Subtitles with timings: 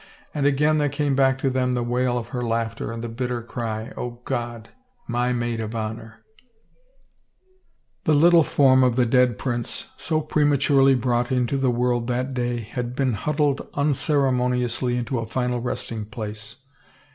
[0.33, 3.39] And again there came back to them the wail of her laughter and the bitter
[3.43, 4.69] cry," O God!
[5.07, 6.43] my maid of honor I"
[8.05, 12.61] The little form of the dead prince, so prematurely brought into the world that day,
[12.61, 16.63] had been huddled un ceremoniously into a final resting place.